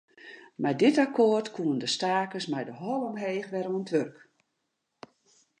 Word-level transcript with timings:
Mei 0.61 0.75
dit 0.83 0.95
akkoart 1.05 1.47
koenen 1.55 1.81
de 1.83 1.89
stakers 1.95 2.47
mei 2.51 2.63
de 2.67 2.75
holle 2.81 3.05
omheech 3.11 3.49
wer 3.53 3.67
oan 3.71 3.85
it 3.85 3.91
wurk. 3.95 4.17